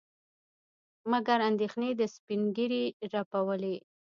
[1.11, 3.75] مګر اندېښنې د سپينږيري رپولې.